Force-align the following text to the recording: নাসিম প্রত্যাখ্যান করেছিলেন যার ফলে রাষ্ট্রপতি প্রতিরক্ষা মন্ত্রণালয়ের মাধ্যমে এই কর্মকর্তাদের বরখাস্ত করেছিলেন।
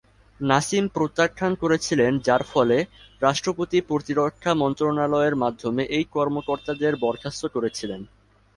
নাসিম 0.39 0.85
প্রত্যাখ্যান 0.95 1.53
করেছিলেন 1.63 2.11
যার 2.27 2.43
ফলে 2.51 2.77
রাষ্ট্রপতি 3.21 3.77
প্রতিরক্ষা 3.89 4.51
মন্ত্রণালয়ের 4.61 5.35
মাধ্যমে 5.43 5.83
এই 5.97 6.05
কর্মকর্তাদের 6.15 6.93
বরখাস্ত 7.03 7.43
করেছিলেন। 7.55 8.01